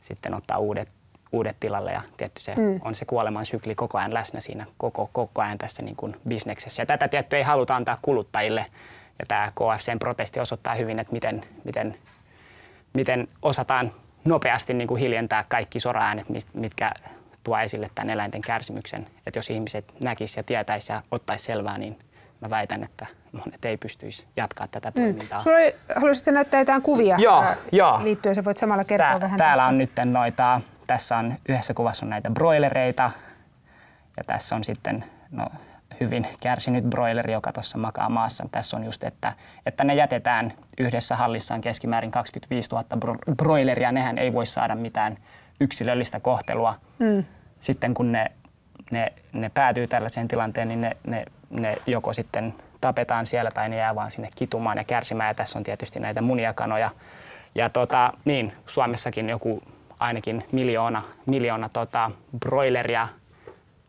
sitten 0.00 0.34
ottaa 0.34 0.58
uudet, 0.58 0.88
uudet 1.32 1.56
tilalle 1.60 1.92
ja 1.92 2.02
tietty 2.16 2.42
se 2.42 2.54
mm. 2.54 2.80
on 2.84 2.94
se 2.94 3.04
kuoleman 3.04 3.46
sykli 3.46 3.74
koko 3.74 3.98
ajan 3.98 4.14
läsnä 4.14 4.40
siinä 4.40 4.66
koko, 4.78 5.10
koko 5.12 5.42
ajan 5.42 5.58
tässä 5.58 5.82
niin 5.82 5.96
kuin 5.96 6.16
bisneksessä. 6.28 6.82
Ja 6.82 6.86
tätä 6.86 7.08
tietty 7.08 7.36
ei 7.36 7.42
haluta 7.42 7.76
antaa 7.76 7.98
kuluttajille 8.02 8.66
ja 9.18 9.24
tämä 9.28 9.52
KFCn 9.54 9.98
protesti 9.98 10.40
osoittaa 10.40 10.74
hyvin, 10.74 10.98
että 10.98 11.12
miten, 11.12 11.40
miten, 11.64 11.98
miten 12.94 13.28
osataan 13.42 13.92
nopeasti 14.24 14.74
niin 14.74 14.88
kuin 14.88 15.00
hiljentää 15.00 15.44
kaikki 15.48 15.80
sora-äänet, 15.80 16.26
mitkä 16.54 16.92
tuo 17.44 17.58
esille 17.58 17.88
tämän 17.94 18.10
eläinten 18.10 18.40
kärsimyksen. 18.40 19.06
Että 19.26 19.38
jos 19.38 19.50
ihmiset 19.50 19.94
näkisivät 20.00 20.36
ja 20.36 20.42
tietäisivät 20.42 20.96
ja 20.96 21.02
ottaisivat 21.10 21.46
selvää, 21.46 21.78
niin 21.78 21.98
mä 22.40 22.50
väitän, 22.50 22.84
että 22.84 23.06
monet 23.32 23.64
ei 23.64 23.76
pystyisi 23.76 24.26
jatkaa 24.36 24.68
tätä 24.68 24.90
mm. 24.90 25.02
toimintaa. 25.02 25.42
Sulla 25.42 25.56
oli, 25.56 25.74
haluaisitko 25.94 26.30
näyttää 26.30 26.60
jotain 26.60 26.82
kuvia 26.82 27.16
joo, 27.18 27.44
joo. 27.72 28.00
liittyen? 28.02 28.34
Sä 28.34 28.44
voit 28.44 28.58
samalla 28.58 28.84
kertoa 28.84 29.08
Tää, 29.08 29.20
vähän 29.20 29.38
Täällä 29.38 29.62
tästä. 29.62 29.68
on 29.68 29.78
nyt 29.78 29.90
noita, 30.04 30.60
tässä 30.86 31.16
on 31.16 31.34
yhdessä 31.48 31.74
kuvassa 31.74 32.06
on 32.06 32.10
näitä 32.10 32.30
broilereita 32.30 33.10
ja 34.16 34.24
tässä 34.26 34.56
on 34.56 34.64
sitten 34.64 35.04
no, 35.30 35.46
hyvin 36.00 36.26
kärsinyt 36.40 36.84
broileri, 36.84 37.32
joka 37.32 37.52
tuossa 37.52 37.78
makaa 37.78 38.08
maassa. 38.08 38.48
Tässä 38.52 38.76
on 38.76 38.84
just, 38.84 39.04
että, 39.04 39.32
että 39.66 39.84
ne 39.84 39.94
jätetään 39.94 40.52
yhdessä 40.78 41.16
hallissaan 41.16 41.60
keskimäärin 41.60 42.10
25 42.10 42.70
000 42.70 42.84
bro- 42.96 43.34
broileria. 43.36 43.92
Nehän 43.92 44.18
ei 44.18 44.32
voi 44.32 44.46
saada 44.46 44.74
mitään 44.74 45.16
yksilöllistä 45.60 46.20
kohtelua. 46.20 46.74
Mm. 46.98 47.24
Sitten 47.60 47.94
kun 47.94 48.12
ne, 48.12 48.32
ne, 48.90 49.12
ne 49.32 49.50
päätyy 49.54 49.86
tällaiseen 49.86 50.28
tilanteen, 50.28 50.68
niin 50.68 50.80
ne, 50.80 50.96
ne, 51.06 51.24
ne 51.50 51.76
joko 51.86 52.12
sitten 52.12 52.54
tapetaan 52.80 53.26
siellä 53.26 53.50
tai 53.50 53.68
ne 53.68 53.76
jää 53.76 53.94
vaan 53.94 54.10
sinne 54.10 54.28
kitumaan 54.36 54.78
ja 54.78 54.84
kärsimään. 54.84 55.28
Ja 55.28 55.34
tässä 55.34 55.58
on 55.58 55.64
tietysti 55.64 56.00
näitä 56.00 56.22
muniakanoja. 56.22 56.90
Ja 57.54 57.70
tota, 57.70 58.12
niin, 58.24 58.52
Suomessakin 58.66 59.28
joku 59.28 59.62
ainakin 59.98 60.44
miljoona, 60.52 61.02
miljoona 61.26 61.68
tota, 61.68 62.10
broileria 62.38 63.08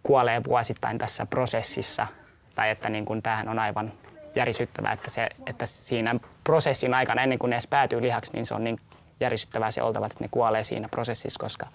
kuolee 0.07 0.41
vuosittain 0.47 0.97
tässä 0.97 1.25
prosessissa. 1.25 2.07
Tai 2.55 2.69
että 2.69 2.89
niin 2.89 3.05
kuin, 3.05 3.21
tämähän 3.21 3.49
on 3.49 3.59
aivan 3.59 3.91
järisyttävää, 4.35 4.93
että, 4.93 5.09
se, 5.09 5.29
että 5.47 5.65
siinä 5.65 6.15
prosessin 6.43 6.93
aikana, 6.93 7.21
ennen 7.21 7.39
kuin 7.39 7.49
ne 7.49 7.55
edes 7.55 7.67
päätyy 7.67 8.01
lihaksi, 8.01 8.33
niin 8.33 8.45
se 8.45 8.53
on 8.53 8.63
niin 8.63 8.77
järisyttävää 9.19 9.71
se 9.71 9.81
oltava, 9.81 10.05
että 10.05 10.17
ne 10.19 10.27
kuolee 10.31 10.63
siinä 10.63 10.89
prosessissa, 10.89 11.39
koska 11.39 11.67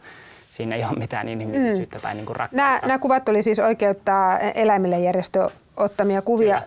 siinä 0.48 0.76
ei 0.76 0.84
ole 0.84 0.98
mitään 0.98 1.28
inhimillisyyttä 1.28 1.98
mm. 1.98 2.02
tai 2.02 2.14
niin 2.14 2.26
kuin 2.26 2.36
rakkautta. 2.36 2.66
Nämä, 2.66 2.80
nämä 2.82 2.98
kuvat 2.98 3.28
oli 3.28 3.42
siis 3.42 3.58
oikeuttaa 3.58 4.38
eläimille 4.38 5.00
järjestö 5.00 5.50
ottamia 5.76 6.22
kuvia. 6.22 6.62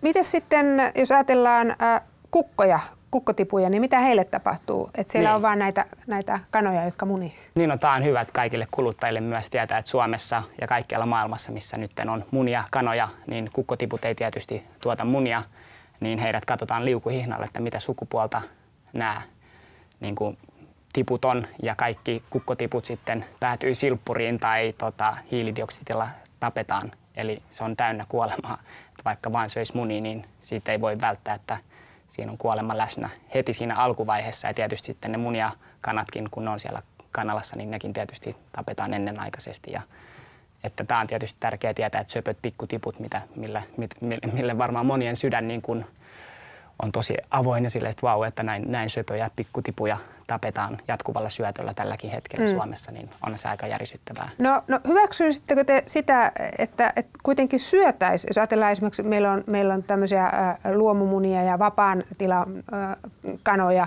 Miten 0.00 0.24
sitten, 0.24 0.92
jos 0.94 1.12
ajatellaan 1.12 1.70
äh, 1.82 2.00
kukkoja, 2.30 2.80
kukkotipuja, 3.10 3.70
niin 3.70 3.80
mitä 3.80 3.98
heille 3.98 4.24
tapahtuu? 4.24 4.90
Että 4.94 5.12
siellä 5.12 5.28
niin. 5.28 5.36
on 5.36 5.42
vain 5.42 5.58
näitä, 5.58 5.86
näitä 6.06 6.40
kanoja, 6.50 6.84
jotka 6.84 7.06
munii. 7.06 7.34
Niin, 7.54 7.68
no, 7.68 7.78
tämä 7.78 7.94
on 7.94 8.04
hyvä 8.04 8.20
että 8.20 8.32
kaikille 8.32 8.66
kuluttajille 8.70 9.20
myös 9.20 9.50
tietää, 9.50 9.78
että 9.78 9.90
Suomessa 9.90 10.42
ja 10.60 10.66
kaikkialla 10.66 11.06
maailmassa, 11.06 11.52
missä 11.52 11.76
nyt 11.76 11.90
on 12.10 12.24
munia, 12.30 12.64
kanoja, 12.70 13.08
niin 13.26 13.50
kukkotiput 13.52 14.04
ei 14.04 14.14
tietysti 14.14 14.64
tuota 14.82 15.04
munia, 15.04 15.42
niin 16.00 16.18
heidät 16.18 16.44
katsotaan 16.44 16.84
liukuhihnalle, 16.84 17.44
että 17.44 17.60
mitä 17.60 17.78
sukupuolta 17.78 18.42
nämä 18.92 19.22
niin 20.00 20.14
kuin, 20.14 20.38
tiput 20.92 21.24
on 21.24 21.46
ja 21.62 21.74
kaikki 21.74 22.22
kukkotiput 22.30 22.84
sitten 22.84 23.24
päätyy 23.40 23.74
silppuriin 23.74 24.38
tai 24.38 24.74
tota, 24.78 25.16
hiilidioksidilla 25.30 26.08
tapetaan. 26.40 26.90
Eli 27.16 27.42
se 27.50 27.64
on 27.64 27.76
täynnä 27.76 28.04
kuolemaa. 28.08 28.58
Että 28.90 29.04
vaikka 29.04 29.32
vain 29.32 29.50
söisi 29.50 29.76
muni, 29.76 30.00
niin 30.00 30.24
siitä 30.40 30.72
ei 30.72 30.80
voi 30.80 31.00
välttää, 31.00 31.34
että 31.34 31.58
siinä 32.10 32.32
on 32.32 32.38
kuolema 32.38 32.78
läsnä 32.78 33.10
heti 33.34 33.52
siinä 33.52 33.76
alkuvaiheessa. 33.76 34.48
Ja 34.48 34.54
tietysti 34.54 34.86
sitten 34.86 35.12
ne 35.12 35.18
munia 35.18 35.50
kanatkin, 35.80 36.28
kun 36.30 36.44
ne 36.44 36.50
on 36.50 36.60
siellä 36.60 36.82
kanalassa, 37.12 37.56
niin 37.56 37.70
nekin 37.70 37.92
tietysti 37.92 38.36
tapetaan 38.52 38.94
ennenaikaisesti. 38.94 39.72
Ja 39.72 39.82
että 40.64 40.84
tämä 40.84 41.00
on 41.00 41.06
tietysti 41.06 41.36
tärkeää 41.40 41.74
tietää, 41.74 42.00
että 42.00 42.12
söpöt 42.12 42.38
pikkutiput, 42.42 42.98
mitä, 42.98 43.20
millä, 43.36 43.62
mille, 43.76 44.18
mille 44.32 44.58
varmaan 44.58 44.86
monien 44.86 45.16
sydän 45.16 45.46
niin 45.46 45.62
kuin 45.62 45.86
on 46.82 46.92
tosi 46.92 47.16
avoin 47.30 47.64
ja 47.64 47.70
silleen, 47.70 47.94
vau, 48.02 48.22
että 48.22 48.42
näin, 48.42 48.72
näin 48.72 48.90
söpöjä 48.90 49.30
pikkutipuja 49.36 49.96
tapetaan 50.26 50.78
jatkuvalla 50.88 51.28
syötöllä 51.28 51.74
tälläkin 51.74 52.10
hetkellä 52.10 52.46
mm. 52.46 52.52
Suomessa, 52.52 52.92
niin 52.92 53.10
on 53.26 53.38
se 53.38 53.48
aika 53.48 53.66
järisyttävää. 53.66 54.28
No, 54.38 54.62
no 54.68 54.80
hyväksyisittekö 54.88 55.64
te 55.64 55.82
sitä, 55.86 56.32
että, 56.58 56.92
että 56.96 57.18
kuitenkin 57.22 57.60
syötäisiin, 57.60 58.28
jos 58.28 58.38
ajatellaan 58.38 58.72
esimerkiksi, 58.72 59.02
meillä 59.02 59.32
on, 59.32 59.44
meillä 59.46 59.74
on 59.74 59.82
tämmöisiä 59.82 60.24
ä, 60.24 60.56
luomumunia 60.74 61.42
ja 61.42 61.58
vapaan 61.58 62.04
tilan 62.18 62.46
ä, 62.72 62.96
kanoja, 63.42 63.86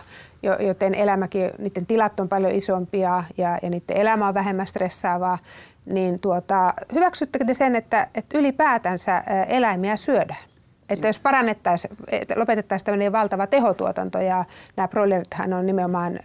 joten 0.60 0.96
elämäkin, 0.96 1.52
niiden 1.58 1.86
tilat 1.86 2.20
on 2.20 2.30
paljon 2.30 2.52
isompia 2.52 3.24
ja, 3.38 3.60
ja 3.62 3.70
niiden 3.70 3.98
elämä 3.98 4.28
on 4.28 4.34
vähemmän 4.34 4.68
stressaavaa, 4.68 5.38
niin 5.86 6.20
tuota, 6.20 6.74
hyväksyttekö 6.94 7.46
te 7.46 7.54
sen, 7.54 7.76
että, 7.76 8.08
että 8.16 8.38
ylipäätänsä 8.38 9.24
eläimiä 9.48 9.98
syödään? 9.98 10.53
Että 10.90 11.08
jos 11.08 11.20
parannettaisiin, 11.20 11.98
että 12.08 12.34
lopetettaisiin 12.38 12.86
tämmöinen 12.86 13.12
valtava 13.12 13.48
tehotuotanto 13.48 14.20
ja 14.20 14.46
nämä 14.75 14.88
broilerithan 14.88 15.54
on 15.54 15.66
nimenomaan 15.66 16.20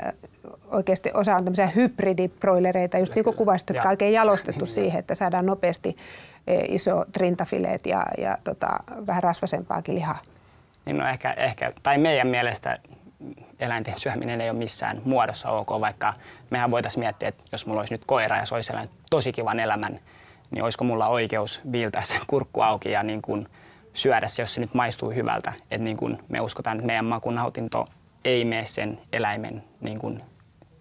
oikeasti 0.71 1.11
osa 1.15 1.37
on 1.37 1.45
tämmöisiä 1.45 1.67
hybridiproilereita, 1.67 2.99
just 2.99 3.15
niin 3.15 3.25
kuin 3.25 3.37
kuvasit, 3.37 3.69
jotka 3.69 3.89
on 3.89 3.93
oikein 3.93 4.13
jalostettu 4.13 4.67
siihen, 4.67 4.99
että 4.99 5.15
saadaan 5.15 5.47
nopeasti 5.47 5.97
iso 6.69 7.05
trintafileet 7.13 7.87
ja, 7.87 8.07
ja 8.19 8.39
tota, 8.45 8.69
vähän 9.07 9.23
rasvasempaakin 9.23 9.95
lihaa. 9.95 10.19
Niin 10.87 10.97
no 10.97 11.09
ehkä, 11.09 11.33
ehkä, 11.33 11.73
tai 11.83 11.99
meidän 11.99 12.29
mielestä 12.29 12.75
eläinten 13.61 13.95
syöminen 13.97 14.41
ei 14.41 14.51
ole 14.51 14.59
missään 14.59 15.01
muodossa 15.05 15.51
ok, 15.51 15.69
vaikka 15.81 16.15
mehän 16.51 16.71
voitaisiin 16.71 17.05
miettiä, 17.05 17.29
että 17.29 17.45
jos 17.53 17.67
mulla 17.67 17.81
olisi 17.81 17.95
nyt 17.95 18.05
koira 18.07 18.37
ja 18.37 18.45
se 18.45 18.55
olisi 18.55 18.73
tosi 19.11 19.33
kivan 19.33 19.61
elämän, 19.61 20.01
niin 20.51 20.63
olisiko 20.63 20.85
mulla 20.85 21.09
oikeus 21.09 21.63
viiltää 21.73 22.03
sen 22.03 22.21
kurkku 22.27 22.61
auki 22.61 22.91
ja 22.91 23.03
niin 23.03 23.23
kuin 23.23 23.49
syödä 23.99 24.29
se, 24.29 24.43
jos 24.43 24.55
se 24.55 24.61
nyt 24.61 24.75
maistuu 24.75 25.11
hyvältä. 25.11 25.53
Et 25.71 25.81
niin 25.81 25.97
kun 25.97 26.19
me 26.29 26.41
uskotaan, 26.41 26.77
että 26.77 26.87
meidän 26.87 27.05
makunautinto 27.05 27.87
ei 28.25 28.45
mene 28.45 28.65
sen 28.65 28.99
eläimen 29.13 29.65
niin 29.81 29.99
kun 29.99 30.23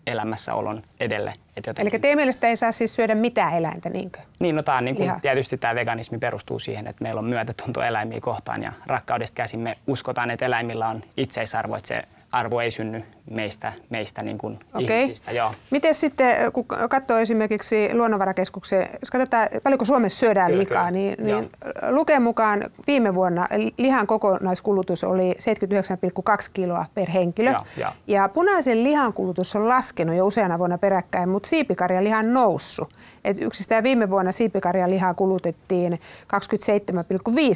elämässäolon 0.07 0.83
edelle. 0.99 1.33
Et 1.57 1.65
jotenkin... 1.67 1.93
Eli 1.93 2.01
teidän 2.01 2.17
mielestä 2.17 2.47
ei 2.47 2.57
saa 2.57 2.71
siis 2.71 2.95
syödä 2.95 3.15
mitään 3.15 3.53
eläintä, 3.53 3.89
niinkö? 3.89 4.19
Niin, 4.39 4.55
no 4.55 4.63
tämä 4.63 4.77
on 4.77 4.85
niin 4.85 4.95
kuin, 4.95 5.11
tietysti 5.21 5.57
tämä 5.57 5.75
veganismi 5.75 6.17
perustuu 6.17 6.59
siihen, 6.59 6.87
että 6.87 7.03
meillä 7.03 7.19
on 7.19 7.25
myötätunto 7.25 7.81
eläimiä 7.81 8.21
kohtaan 8.21 8.63
ja 8.63 8.71
rakkaudesta 8.85 9.35
käsin 9.35 9.59
me 9.59 9.77
uskotaan, 9.87 10.31
että 10.31 10.45
eläimillä 10.45 10.87
on 10.87 11.03
itseisarvo, 11.17 11.75
että 11.75 11.87
se 11.87 12.01
arvo 12.31 12.61
ei 12.61 12.71
synny 12.71 13.03
meistä, 13.29 13.73
meistä 13.89 14.23
niin 14.23 14.37
kuin 14.37 14.59
okay. 14.73 14.99
ihmisistä. 14.99 15.31
Joo. 15.31 15.51
Miten 15.71 15.93
sitten, 15.93 16.51
kun 16.53 16.65
katsoo 16.89 17.17
esimerkiksi 17.17 17.89
Luonnonvarakeskuksen, 17.93 18.89
jos 19.01 19.09
katsotaan 19.11 19.47
paljonko 19.63 19.85
Suomessa 19.85 20.19
syödään 20.19 20.47
kyllä, 20.47 20.59
likaa, 20.59 20.77
kyllä. 20.77 20.91
niin, 20.91 21.15
niin 21.23 21.49
Luken 21.89 22.21
mukaan 22.21 22.63
viime 22.87 23.15
vuonna 23.15 23.47
lihan 23.77 24.07
kokonaiskulutus 24.07 25.03
oli 25.03 25.33
79,2 25.33 26.49
kiloa 26.53 26.85
per 26.93 27.09
henkilö. 27.09 27.49
Ja, 27.49 27.65
ja. 27.77 27.93
ja 28.07 28.29
punaisen 28.29 28.83
lihan 28.83 29.13
kulutus 29.13 29.55
on 29.55 29.67
laskenut 29.67 30.15
jo 30.15 30.27
useana 30.27 30.59
vuonna 30.59 30.77
peräkkäin, 30.77 31.29
mutta 31.29 31.47
mutta 31.47 31.49
siipikarjalihan 31.49 32.33
noussut. 32.33 32.89
Et 33.23 33.41
yksistään 33.41 33.83
viime 33.83 34.09
vuonna 34.09 34.31
siipikarjalihaa 34.31 35.13
kulutettiin 35.13 35.93
27,5 35.93 35.99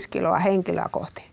kiloa 0.10 0.38
henkilöä 0.38 0.86
kohti. 0.92 1.31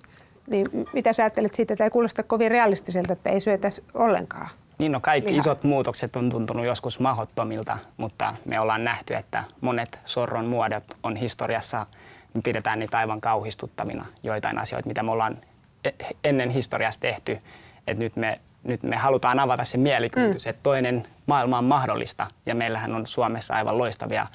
Niin 0.50 0.66
mitä 0.92 1.12
sä 1.12 1.22
ajattelet 1.22 1.54
siitä, 1.54 1.74
että 1.74 1.84
ei 1.84 1.90
kuulosta 1.90 2.22
kovin 2.22 2.50
realistiselta, 2.50 3.12
että 3.12 3.30
ei 3.30 3.40
syötäisi 3.40 3.84
ollenkaan? 3.94 4.48
Niin 4.78 4.92
no 4.92 5.00
kaikki 5.00 5.30
lihaa. 5.30 5.40
isot 5.40 5.64
muutokset 5.64 6.16
on 6.16 6.30
tuntunut 6.30 6.66
joskus 6.66 7.00
mahottomilta, 7.00 7.78
mutta 7.96 8.34
me 8.44 8.60
ollaan 8.60 8.84
nähty, 8.84 9.14
että 9.14 9.44
monet 9.60 9.98
sorron 10.04 10.44
muodot 10.46 10.84
on 11.02 11.16
historiassa, 11.16 11.86
me 12.34 12.40
pidetään 12.44 12.78
niitä 12.78 12.98
aivan 12.98 13.20
kauhistuttavina 13.20 14.06
joitain 14.22 14.58
asioita, 14.58 14.88
mitä 14.88 15.02
me 15.02 15.10
ollaan 15.10 15.38
e- 15.84 16.14
ennen 16.24 16.50
historiassa 16.50 17.00
tehty. 17.00 17.38
Että 17.86 18.04
nyt 18.04 18.16
me, 18.16 18.40
nyt 18.64 18.82
me 18.82 18.96
halutaan 18.96 19.38
avata 19.38 19.64
se 19.64 19.78
mielikuvitus, 19.78 20.44
mm. 20.44 20.50
että 20.50 20.62
toinen 20.62 21.06
maailma 21.26 21.58
on 21.58 21.64
mahdollista 21.64 22.26
ja 22.46 22.54
meillähän 22.54 22.94
on 22.94 23.06
Suomessa 23.06 23.54
aivan 23.54 23.78
loistavia 23.78 24.26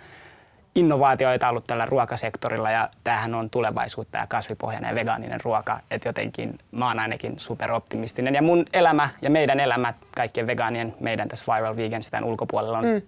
innovaatioita 0.75 1.49
ollut 1.49 1.67
tällä 1.67 1.85
ruokasektorilla 1.85 2.71
ja 2.71 2.89
tämähän 3.03 3.35
on 3.35 3.49
tulevaisuutta 3.49 4.17
ja 4.17 4.27
kasvipohjainen 4.27 4.89
ja 4.89 4.95
vegaaninen 4.95 5.41
ruoka. 5.43 5.79
Että 5.91 6.09
jotenkin 6.09 6.59
mä 6.71 6.87
oon 6.87 6.99
ainakin 6.99 7.33
superoptimistinen 7.37 8.35
ja 8.35 8.41
mun 8.41 8.65
elämä 8.73 9.09
ja 9.21 9.29
meidän 9.29 9.59
elämä, 9.59 9.93
kaikkien 10.15 10.47
vegaanien, 10.47 10.93
meidän 10.99 11.27
tässä 11.27 11.53
Viral 11.53 11.75
Vegan 11.75 12.03
sitä 12.03 12.19
ulkopuolella 12.23 12.77
on 12.77 12.85
mm. 12.85 13.01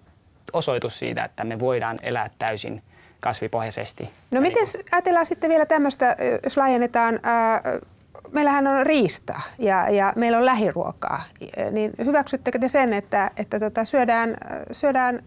osoitus 0.52 0.98
siitä, 0.98 1.24
että 1.24 1.44
me 1.44 1.58
voidaan 1.60 1.96
elää 2.02 2.30
täysin 2.38 2.82
kasvipohjaisesti. 3.20 4.10
No 4.30 4.40
miten 4.40 4.66
ajatellaan 4.92 5.26
sitten 5.26 5.50
vielä 5.50 5.66
tämmöistä, 5.66 6.16
jos 6.44 6.56
laajennetaan, 6.56 7.20
ää, 7.22 7.62
meillähän 8.32 8.66
on 8.66 8.86
riista 8.86 9.40
ja, 9.58 9.90
ja 9.90 10.12
meillä 10.16 10.38
on 10.38 10.44
lähiruokaa, 10.44 11.22
niin 11.70 11.92
hyväksyttekö 12.04 12.58
te 12.58 12.68
sen, 12.68 12.92
että, 12.92 13.30
että 13.36 13.60
tota, 13.60 13.84
syödään, 13.84 14.36
syödään 14.72 15.22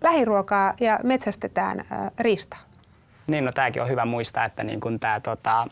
lähiruokaa 0.00 0.74
ja 0.80 0.98
metsästetään 1.02 1.84
ää, 1.90 2.10
riistaa? 2.18 2.58
Niin, 3.26 3.44
no 3.44 3.52
tämäkin 3.52 3.82
on 3.82 3.88
hyvä 3.88 4.04
muistaa, 4.04 4.44
että 4.44 4.64
niin 4.64 4.80
kun 4.80 5.00
tämä 5.00 5.20
tota, 5.20 5.66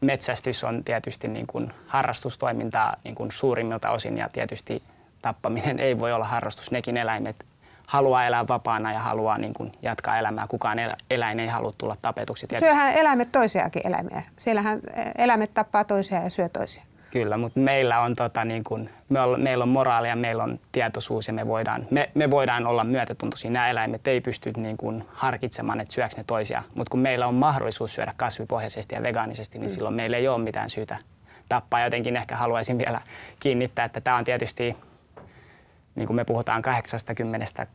metsästys 0.00 0.64
on 0.64 0.84
tietysti 0.84 1.28
niin 1.28 1.46
kun 1.46 1.72
harrastustoimintaa 1.86 2.96
niin 3.04 3.14
kun 3.14 3.32
suurimmilta 3.32 3.90
osin 3.90 4.18
ja 4.18 4.28
tietysti 4.32 4.82
tappaminen 5.22 5.78
ei 5.78 5.98
voi 5.98 6.12
olla 6.12 6.24
harrastus. 6.24 6.70
Nekin 6.70 6.96
eläimet 6.96 7.36
haluaa 7.86 8.26
elää 8.26 8.48
vapaana 8.48 8.92
ja 8.92 8.98
haluaa 8.98 9.38
niin 9.38 9.54
kun, 9.54 9.72
jatkaa 9.82 10.18
elämää. 10.18 10.46
Kukaan 10.46 10.78
elä, 10.78 10.96
eläin 11.10 11.40
ei 11.40 11.48
halua 11.48 11.72
tulla 11.78 11.96
tapetuksi. 12.02 12.46
Tietysti. 12.46 12.72
Syöhän 12.72 12.94
eläimet 12.94 13.32
toisiakin 13.32 13.86
eläimiä. 13.86 14.22
Siellähän 14.36 14.80
eläimet 15.18 15.54
tappaa 15.54 15.84
toisia 15.84 16.22
ja 16.22 16.30
syö 16.30 16.48
toisia. 16.48 16.82
Kyllä, 17.10 17.36
mutta 17.36 17.60
meillä 17.60 18.00
on, 18.00 18.14
tota, 18.14 18.44
niin 18.44 18.64
kun, 18.64 18.90
me 19.08 19.20
olla, 19.20 19.38
meillä 19.38 19.62
on 19.62 19.68
moraalia, 19.68 20.16
meillä 20.16 20.42
on 20.42 20.60
tietoisuus 20.72 21.26
ja 21.26 21.32
me 21.32 21.46
voidaan, 21.46 21.86
me, 21.90 22.10
me 22.14 22.30
voidaan 22.30 22.66
olla 22.66 22.84
myötätuntoisia. 22.84 23.50
Nämä 23.50 23.70
eläimet 23.70 24.08
ei 24.08 24.20
pysty 24.20 24.52
niin 24.56 24.76
kun, 24.76 25.04
harkitsemaan, 25.12 25.80
että 25.80 25.94
syöks 25.94 26.16
ne 26.16 26.24
toisia. 26.26 26.62
Mutta 26.74 26.90
kun 26.90 27.00
meillä 27.00 27.26
on 27.26 27.34
mahdollisuus 27.34 27.94
syödä 27.94 28.12
kasvipohjaisesti 28.16 28.94
ja 28.94 29.02
vegaanisesti, 29.02 29.58
niin 29.58 29.70
mm. 29.70 29.74
silloin 29.74 29.94
meillä 29.94 30.16
ei 30.16 30.28
ole 30.28 30.42
mitään 30.42 30.70
syytä 30.70 30.96
tappaa. 31.48 31.84
Jotenkin 31.84 32.16
ehkä 32.16 32.36
haluaisin 32.36 32.78
vielä 32.78 33.00
kiinnittää, 33.40 33.84
että 33.84 34.00
tämä 34.00 34.16
on 34.16 34.24
tietysti, 34.24 34.76
niin 35.94 36.06
kuin 36.06 36.16
me 36.16 36.24
puhutaan 36.24 36.62
80, 36.62 37.66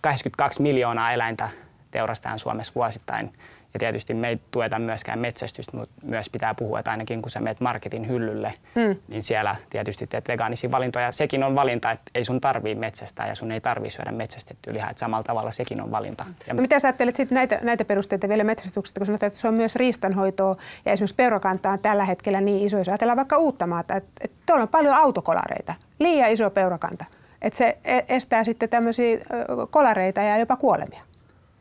82 0.00 0.62
miljoonaa 0.62 1.12
eläintä 1.12 1.48
teurastetaan 1.90 2.38
Suomessa 2.38 2.74
vuosittain. 2.74 3.32
Ja 3.74 3.80
tietysti 3.80 4.14
me 4.14 4.28
ei 4.28 4.40
tueta 4.50 4.78
myöskään 4.78 5.18
metsästystä, 5.18 5.76
mutta 5.76 5.94
myös 6.02 6.30
pitää 6.30 6.54
puhua, 6.54 6.78
että 6.78 6.90
ainakin 6.90 7.22
kun 7.22 7.30
sä 7.30 7.40
menet 7.40 7.60
marketin 7.60 8.08
hyllylle, 8.08 8.54
hmm. 8.74 8.96
niin 9.08 9.22
siellä 9.22 9.56
tietysti 9.70 10.06
teet 10.06 10.28
vegaanisia 10.28 10.70
valintoja. 10.70 11.12
Sekin 11.12 11.44
on 11.44 11.54
valinta, 11.54 11.90
että 11.90 12.10
ei 12.14 12.24
sun 12.24 12.40
tarvii 12.40 12.74
metsästää 12.74 13.28
ja 13.28 13.34
sun 13.34 13.52
ei 13.52 13.60
tarvii 13.60 13.90
syödä 13.90 14.12
metsästettyä 14.12 14.74
lihaa. 14.74 14.90
Että 14.90 15.00
samalla 15.00 15.22
tavalla 15.22 15.50
sekin 15.50 15.82
on 15.82 15.90
valinta. 15.90 16.26
Ja 16.46 16.54
no, 16.54 16.62
mitä 16.62 16.78
sä 16.78 16.88
ajattelet 16.88 17.16
sitten 17.16 17.36
näitä, 17.36 17.58
näitä 17.62 17.84
perusteita 17.84 18.28
vielä 18.28 18.44
metsästyksestä, 18.44 19.00
kun 19.00 19.06
sanotaan, 19.06 19.28
että 19.28 19.40
se 19.40 19.48
on 19.48 19.54
myös 19.54 19.76
riistanhoitoa 19.76 20.56
ja 20.84 20.92
esimerkiksi 20.92 21.16
peurokanta 21.16 21.70
on 21.70 21.78
tällä 21.78 22.04
hetkellä 22.04 22.40
niin 22.40 22.66
iso, 22.66 22.78
jos 22.78 22.88
ajatellaan 22.88 23.16
vaikka 23.16 23.38
Uuttamaata, 23.38 23.96
että, 23.96 24.10
että 24.20 24.36
tuolla 24.46 24.62
on 24.62 24.68
paljon 24.68 24.94
autokolareita, 24.94 25.74
liian 25.98 26.30
iso 26.30 26.50
peurokanta. 26.50 27.04
Että 27.42 27.56
se 27.56 27.78
e-, 27.84 28.02
estää 28.08 28.44
sitten 28.44 28.68
tämmöisiä 28.68 29.18
kolareita 29.70 30.22
ja 30.22 30.38
jopa 30.38 30.56
kuolemia. 30.56 31.02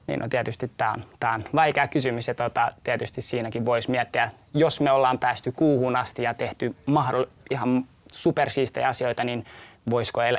Niin 0.09 0.19
no 0.19 0.27
tietysti 0.29 0.71
tämä 0.77 0.91
on, 0.91 1.03
tää 1.19 1.33
on 1.33 1.43
vaikea 1.55 1.87
kysymys 1.87 2.27
ja 2.27 2.35
tota, 2.35 2.69
tietysti 2.83 3.21
siinäkin 3.21 3.65
voisi 3.65 3.91
miettiä, 3.91 4.29
jos 4.53 4.81
me 4.81 4.91
ollaan 4.91 5.19
päästy 5.19 5.51
kuuhun 5.51 5.95
asti 5.95 6.23
ja 6.23 6.33
tehty 6.33 6.75
mahdoll- 6.91 7.29
ihan 7.51 7.85
supersiistejä 8.11 8.87
asioita, 8.87 9.23
niin 9.23 9.45
voisiko 9.89 10.21
el- 10.21 10.37